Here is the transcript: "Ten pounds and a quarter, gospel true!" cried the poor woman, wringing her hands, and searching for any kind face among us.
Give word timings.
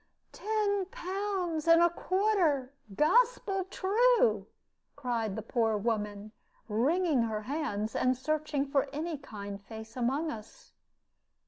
"Ten 0.31 0.85
pounds 0.85 1.67
and 1.67 1.79
a 1.79 1.87
quarter, 1.91 2.73
gospel 2.95 3.65
true!" 3.65 4.47
cried 4.95 5.35
the 5.35 5.43
poor 5.43 5.77
woman, 5.77 6.31
wringing 6.67 7.21
her 7.21 7.43
hands, 7.43 7.95
and 7.95 8.17
searching 8.17 8.65
for 8.65 8.89
any 8.91 9.15
kind 9.19 9.61
face 9.63 9.95
among 9.95 10.31
us. 10.31 10.71